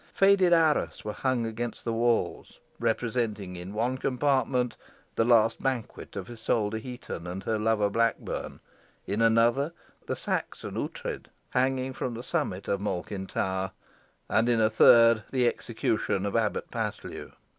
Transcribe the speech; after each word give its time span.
Faded 0.15 0.51
arras 0.51 1.05
were 1.05 1.13
hung 1.13 1.45
against 1.45 1.85
the 1.85 1.93
walls, 1.93 2.59
representing 2.79 3.55
in 3.55 3.71
one 3.71 3.99
compartment 3.99 4.75
the 5.13 5.23
last 5.23 5.61
banquet 5.61 6.15
of 6.15 6.27
Isole 6.27 6.71
de 6.71 6.79
Heton 6.79 7.27
and 7.27 7.43
her 7.43 7.59
lover, 7.59 7.87
Blackburn; 7.87 8.61
in 9.05 9.21
another, 9.21 9.73
the 10.07 10.15
Saxon 10.15 10.73
Ughtred 10.75 11.27
hanging 11.51 11.93
from 11.93 12.15
the 12.15 12.23
summit 12.23 12.67
of 12.67 12.81
Malkin 12.81 13.27
Tower; 13.27 13.73
and 14.27 14.49
in 14.49 14.59
a 14.59 14.71
third, 14.71 15.21
the 15.29 15.45
execution 15.47 16.25
of 16.25 16.35
Abbot 16.35 16.71
Paslew. 16.71 17.33